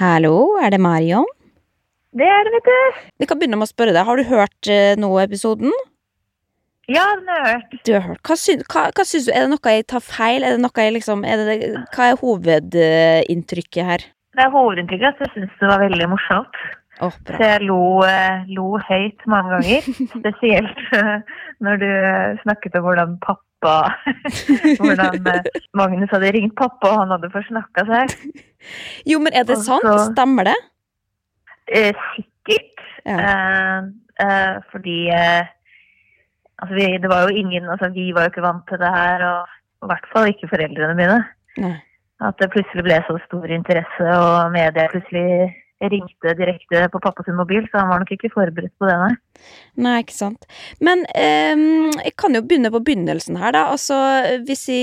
[0.00, 1.26] Hallo, er det Marion?
[2.16, 3.00] Det er det, vet du.
[3.20, 5.74] Vi kan begynne med å spørre deg, har du hørt noe noe episoden?
[6.88, 7.74] Ja, den har jeg hørt.
[7.84, 8.20] Du har hørt.
[8.24, 10.40] Hva, sy hva, hva syns du, er det noe jeg tar feil?
[10.40, 11.56] Er det noe jeg liksom, er det,
[11.92, 14.06] hva er hovedinntrykket her?
[14.38, 16.64] Det er hovedinntrykket at jeg syns det var veldig morsomt.
[17.04, 17.36] Oh, bra.
[17.36, 19.92] Så jeg lo, eh, lo høyt mange ganger.
[20.16, 23.49] Spesielt eh, når du eh, snakket om hvordan pappa
[24.80, 28.14] Hvordan eh, Magnus hadde ringt pappa, og han hadde forsnakka seg.
[29.08, 29.84] Jo, men er det sant?
[29.84, 30.56] så- Stemmer det?
[31.68, 32.80] Eh, sikkert.
[33.06, 33.18] Ja.
[33.20, 33.82] Eh,
[34.24, 35.44] eh, fordi eh,
[36.62, 39.24] altså vi, det var jo ingen altså Vi var jo ikke vant til det her,
[39.28, 41.20] og i hvert fall ikke foreldrene mine.
[41.62, 41.76] Nei.
[42.20, 45.54] At det plutselig ble så stor interesse, og media plutselig
[45.88, 49.14] ringte direkte på pappa sin mobil, så han var nok ikke forberedt på det, nei.
[49.80, 50.44] Nei, ikke sant.
[50.84, 53.62] Men um, jeg kan jo begynne på begynnelsen her, da.
[53.72, 53.96] Altså,
[54.44, 54.82] hvis vi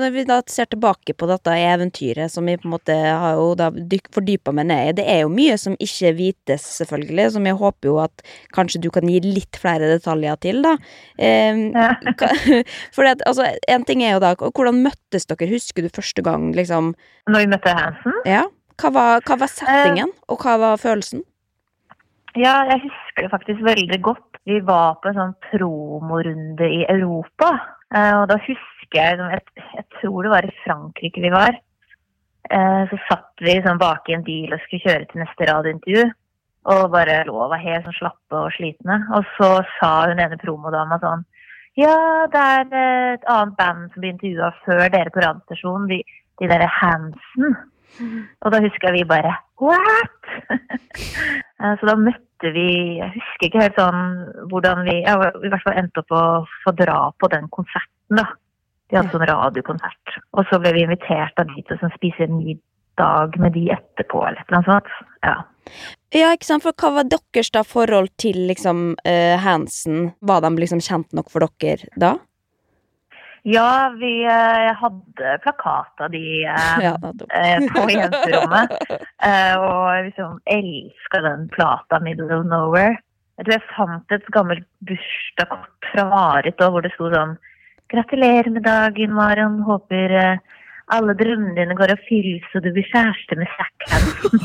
[0.00, 3.50] Når vi da ser tilbake på dette eventyret som vi på en måte har jo
[3.58, 3.68] da
[4.14, 7.90] fordypa meg ned i, det er jo mye som ikke vites, selvfølgelig, som jeg håper
[7.90, 8.24] jo at
[8.56, 10.76] kanskje du kan gi litt flere detaljer til, da.
[11.20, 11.92] Um, Ja.
[12.94, 15.48] for altså, en ting er jo da Hvordan møttes dere?
[15.50, 16.94] Husker du første gang, liksom?
[17.28, 18.46] Når vi møtte Hansen Ja?
[18.76, 21.22] Hva var, hva var settingen, og hva var følelsen?
[22.36, 24.40] Ja, jeg husker det faktisk veldig godt.
[24.44, 27.54] Vi var på en sånn promorunde i Europa.
[27.94, 31.56] Uh, Og da husker jeg liksom, jeg, jeg tror det var i Frankrike vi var.
[32.52, 36.04] Uh, Så satt vi sånn bak i en bil og skulle kjøre til neste radiointervju.
[36.76, 38.98] Og bare lå og var helt sånn slappe og slitne.
[39.16, 41.24] Og så sa hun ene promodama sånn
[41.80, 41.96] Ja,
[42.32, 42.68] det er
[43.14, 45.88] et annet band som ble intervjua før dere på radiostasjonen.
[45.90, 45.98] De,
[46.40, 47.56] de derre Hansen.
[48.44, 50.30] Og da husker vi bare What?!
[51.56, 52.66] Eh, Så da møtte vi
[52.98, 54.00] Jeg husker ikke helt sånn
[54.50, 56.24] hvordan vi ja, I hvert fall endte opp å
[56.66, 58.26] få dra på den konserten, da.
[58.90, 60.18] De hadde sånn radiokonsert.
[60.36, 64.20] Og så ble vi invitert av de til å sånn spise middag med de etterpå,
[64.28, 64.92] eller et eller annet sånt.
[65.24, 65.34] Ja.
[66.14, 70.12] Ja, ikke sant, for hva var deres da forhold til liksom uh, Hansen?
[70.20, 72.12] Var de liksom kjent nok for dere da?
[73.48, 76.94] Ja, vi eh, hadde plakat av de eh, Ja,
[77.42, 78.72] eh, på jenterommet.
[79.58, 82.98] Og liksom elska den plata 'Middle of Nowhere'.
[83.38, 87.36] Jeg tror jeg fant et gammelt bursdagskort fra Marit hvor det sto sånn
[87.86, 89.62] 'Gratulerer med dagen, Marion.
[89.62, 90.18] Håper
[90.90, 94.42] alle drømmene dine går og fylles, og du blir kjæreste med Zack Hansen'.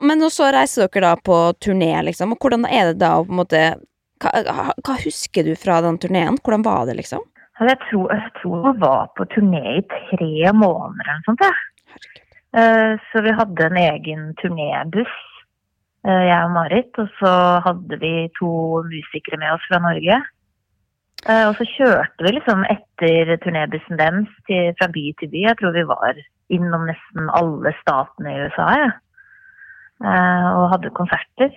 [0.00, 3.36] Men så reiser dere da på turné, liksom, og hvordan er det da å på
[3.36, 3.66] en måte
[4.22, 6.38] hva, hva husker du fra den turneen?
[6.42, 7.22] Hvordan var det, liksom?
[7.58, 11.44] Altså, Jeg tror, jeg tror vi var på turné i tre måneder eller noe sånt.
[11.46, 11.52] Ja.
[12.58, 15.14] Eh, Så vi hadde en egen turnébuss,
[16.06, 16.98] eh, jeg og Marit.
[16.98, 17.32] Og så
[17.66, 20.20] hadde vi to musikere med oss fra Norge.
[21.28, 25.46] Eh, Og så kjørte vi liksom etter turnébussen deres til, fra by til by.
[25.48, 26.14] Jeg tror vi var
[26.50, 28.90] innom nesten alle statene i USA, ja.
[30.02, 31.52] Og hadde konserter.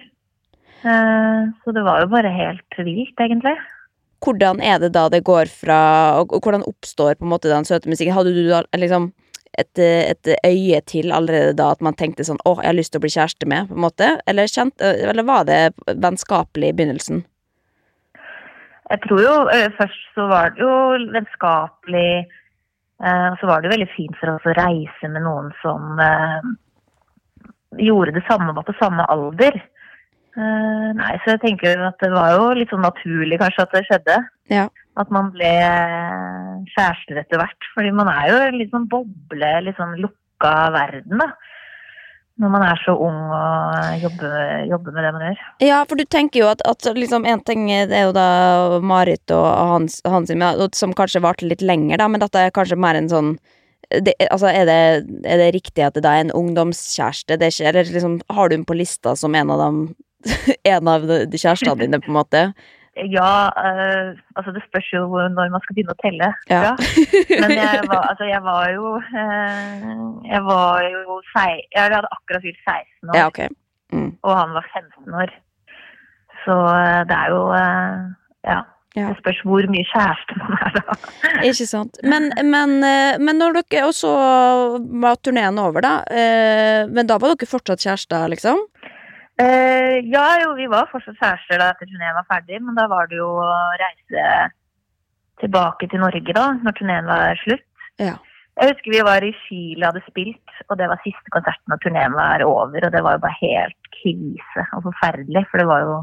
[0.84, 3.56] Eh, Så det var jo bare helt vilt, egentlig.
[4.26, 7.90] Hvordan er det da det går fra Og, hvordan oppstår på en måte den søte
[7.90, 8.14] musikken?
[8.16, 9.12] Hadde du da liksom
[9.58, 13.00] et, et øye til allerede da at man tenkte sånn åh, jeg har lyst til
[13.00, 14.10] å bli kjæreste med, på en måte?
[14.28, 17.22] Eller, kjent, eller var det vennskapelig i begynnelsen?
[18.90, 20.74] Jeg tror jo eh, først så var det jo
[21.14, 22.10] vennskapelig.
[23.02, 26.02] eh, Og så var det jo veldig fint for oss å reise med noen som
[26.04, 26.52] eh,
[27.88, 29.58] gjorde det samme, var på samme alder.
[30.36, 33.84] Eh, nei, så jeg tenker at det var jo litt sånn naturlig kanskje at det
[33.88, 34.18] skjedde.
[34.52, 34.68] Ja.
[35.00, 37.70] At man ble eh, kjærester etter hvert.
[37.76, 41.32] Fordi man er jo litt sånn boble, litt sånn lukka verden, da.
[42.44, 44.34] Når man er så ung og jobber,
[44.68, 45.44] jobber med det man gjør.
[45.64, 49.32] Ja, for du tenker jo at, at liksom en ting det er jo da Marit
[49.32, 50.34] og hans, hans
[50.76, 53.38] som kanskje varte litt lenger, da, men dette er kanskje mer en sånn
[53.88, 54.80] det, altså, er det,
[55.30, 57.38] er det riktig at det da er en ungdomskjæreste?
[57.40, 59.80] Det er ikke, eller liksom, har du den på lista som en av dem
[60.76, 62.48] En av de, kjærestene dine, på en måte?
[62.96, 66.30] Ja, eh, altså det spørs jo når man skal begynne å telle.
[66.48, 66.76] Ja.
[67.42, 69.90] Men jeg var, altså jeg var jo eh,
[70.30, 73.52] Jeg var jo sei, Jeg hadde akkurat fylt 16 år, Ja, okay.
[73.92, 74.16] Mm.
[74.24, 75.34] og han var 15 år.
[76.46, 78.00] Så eh, det er jo eh,
[78.48, 78.62] Ja.
[78.96, 79.10] Ja.
[79.12, 80.94] Det spørs hvor mye kjæreste man er da.
[81.50, 81.98] Ikke sant.
[82.00, 84.12] Men, men, men når dere Og så
[85.04, 85.98] var turneen over, da.
[86.88, 88.62] Men da var dere fortsatt kjærester, liksom?
[89.42, 93.10] Eh, ja, jo, vi var fortsatt kjærester da etter turneen var ferdig, men da var
[93.12, 94.28] det jo å reise
[95.44, 97.68] tilbake til Norge da, når turneen var slutt.
[98.00, 98.16] Ja.
[98.56, 101.82] Jeg husker vi var i Chile og hadde spilt, og det var siste konserten og
[101.84, 105.84] turneen var over, og det var jo bare helt krise og forferdelig, for det var
[105.84, 105.98] jo,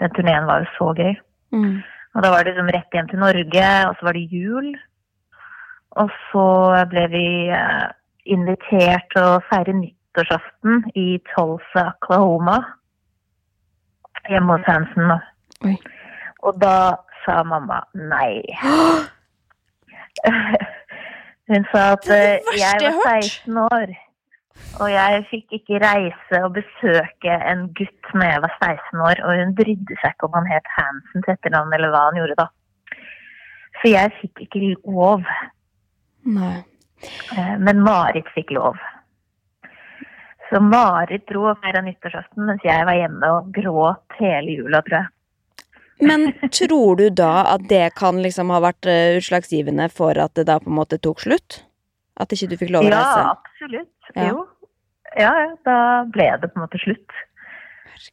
[0.00, 1.12] den turneen var jo så gøy.
[1.52, 1.82] Mm.
[2.16, 4.70] Og da var det liksom rett hjem til Norge, og så var det jul.
[6.00, 6.46] Og så
[6.88, 7.86] ble vi eh,
[8.32, 9.76] invitert til å feire
[10.10, 12.64] nyttårsaften i Tulsa, Oklahoma.
[14.28, 15.10] Hjemme hos Hansen.
[15.64, 15.76] Oi.
[16.42, 18.42] Og da sa mamma nei.
[21.50, 23.90] Hun sa at eh, jeg var 16 år,
[24.80, 29.40] og jeg fikk ikke reise og besøke en gutt når jeg var 16 år, og
[29.40, 32.46] hun brydde seg ikke om han het Hansen til etternavn eller hva han gjorde da.
[33.80, 35.26] Så jeg fikk ikke lov,
[36.38, 36.62] Nei.
[37.34, 38.78] eh, men Marit fikk lov.
[40.50, 44.98] Så Marit dro og feira nyttårsaften mens jeg var hjemme og gråt hele jula, tror
[44.98, 45.10] jeg.
[46.00, 50.46] Men tror du da at det kan liksom ha vært eh, utslagsgivende for at det
[50.48, 51.60] da på en måte tok slutt?
[52.20, 53.20] At ikke du fikk lov å reise?
[53.20, 54.12] Ja, absolutt.
[54.16, 54.30] Ja.
[54.30, 54.46] Jo.
[55.18, 55.76] Ja, ja, da
[56.14, 57.20] ble det på en måte slutt.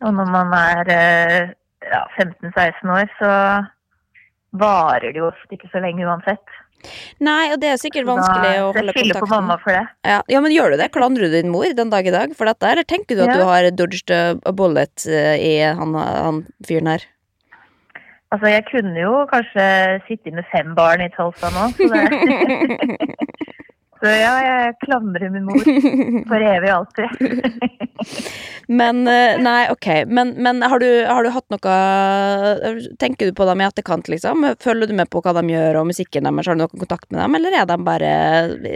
[0.04, 1.52] Og når man er eh,
[1.88, 3.32] ja, 15-16 år, så
[4.58, 6.58] varer det jo ofte ikke så lenge uansett.
[7.20, 9.84] Nei, og det er sikkert vanskelig da- å holde skylder på mamma for det.
[10.06, 10.22] Ja.
[10.30, 10.92] ja, men gjør du det?
[10.94, 13.38] Klandrer du din mor den dag i dag for dette, eller tenker du at Ja.
[13.42, 17.06] du har dodged a bullet eh, i han, han fyren her?
[18.32, 19.66] Altså, jeg kunne jo kanskje
[20.08, 23.27] sitte med fem barn i Tulsa nå, så det
[23.98, 25.64] Så ja, jeg klamrer min mor
[26.30, 27.10] for evig og alltid.
[28.80, 29.88] Men eh, Nei, ok.
[30.12, 31.78] Men, men har, du, har du hatt noe
[33.00, 34.44] Tenker du på dem i etterkant, liksom?
[34.62, 36.50] Følger du med på hva de gjør, og musikken deres?
[36.50, 38.12] Har du noen kontakt med dem, eller er de bare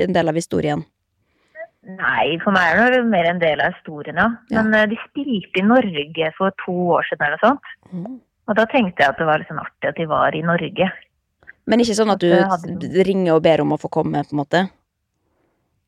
[0.08, 0.86] en del av historien?
[1.82, 4.28] Nei, for meg er det mer en del av historien, ja.
[4.54, 4.84] Men ja.
[4.90, 7.72] de spilte i Norge for to år siden eller noe sånt.
[7.90, 8.20] Mm.
[8.50, 10.92] Og da tenkte jeg at det var litt sånn artig at de var i Norge.
[11.70, 14.64] Men ikke sånn at du ringer og ber om å få komme, på en måte?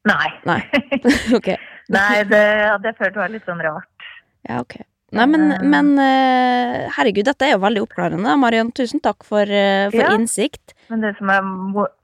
[0.06, 0.30] Nei.
[0.46, 0.62] Nei.
[1.38, 1.58] okay.
[1.94, 4.10] Nei, det hadde jeg følt var litt sånn rart.
[4.50, 4.78] Ja, ok.
[5.14, 5.62] Nei, men, Eh.
[5.70, 8.34] men eh, herregud, dette er jo veldig oppklarende.
[8.42, 10.10] Marion, tusen takk for, eh, for Ja.
[10.18, 10.74] innsikt.
[10.90, 11.42] Men det som er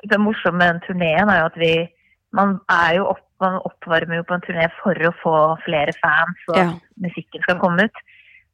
[0.08, 1.74] det morsomme med den turneen, er jo at vi
[2.32, 6.68] Man opp, man oppvarmer jo på en turné for å få flere fans, og Ja.
[6.70, 7.98] at musikken skal komme ut.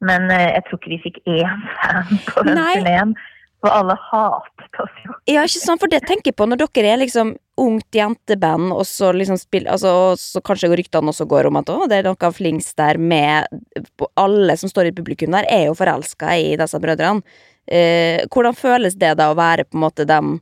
[0.00, 2.74] Men jeg tror ikke vi fikk én fan på den Nei.
[2.76, 3.12] turneen.
[3.60, 5.12] For alle hatet oss jo.
[5.26, 8.84] Ja, ikke sant, for det tenker jeg på når dere er liksom ungt jenteband, og
[8.86, 12.08] så liksom spill, altså, og så kanskje ryktene også går om at å, det er
[12.08, 13.48] noe flings der med
[14.20, 17.24] Alle som står i publikum der, er jo forelska i disse brødrene.
[17.66, 20.36] Eh, hvordan føles det da å være på en måte dem,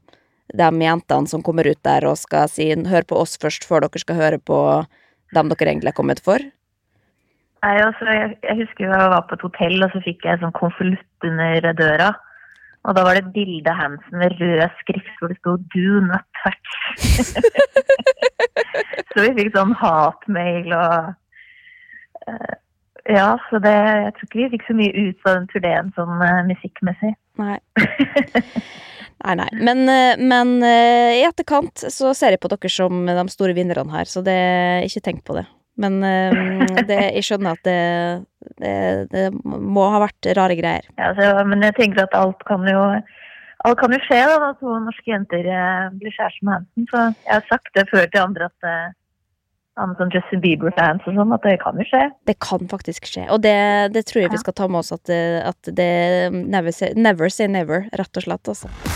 [0.52, 4.02] dem jentene som kommer ut der og skal si hør på oss først, før dere
[4.02, 4.58] skal høre på
[5.34, 6.42] dem dere egentlig er kommet for?
[7.64, 10.48] Nei, altså, jeg, jeg husker jeg var på et hotell, og så fikk jeg en
[10.48, 12.10] sånn konvolutt under døra.
[12.84, 16.00] Og da var det et bilde av Hansen med rød skrift hvor det sto 'Do
[16.04, 16.74] not touch'.
[19.10, 21.14] så vi fikk sånn hatmail og
[22.28, 22.54] uh,
[23.04, 26.20] Ja, så det Jeg tror ikke vi fikk så mye ut av den turneen sånn
[26.20, 27.14] uh, musikkmessig.
[27.40, 27.58] Nei.
[29.24, 29.48] Nei, nei.
[29.56, 33.94] Men, eh, men uh, i etterkant så ser jeg på dere som de store vinnerne
[33.94, 34.34] her, så det,
[34.84, 35.46] ikke tenk på det.
[35.80, 36.38] Men eh,
[36.90, 37.78] det, jeg skjønner at det,
[38.62, 38.76] det,
[39.12, 40.88] det må ha vært rare greier.
[41.00, 42.86] Ja, så, men jeg tenker at alt kan jo
[43.64, 46.88] Alt kan jo skje da, når to norske jenter eh, blir kjærester med Hansen.
[46.90, 48.90] Så jeg har sagt det før til andre at eh,
[49.80, 52.02] andre sånn Justin Bieber-fans og sånn, at det kan jo skje.
[52.28, 53.56] Det kan faktisk skje, og det,
[53.96, 55.88] det tror jeg vi skal ta med oss at det, at det
[56.36, 58.93] never, say, never say never, rett og slett, altså.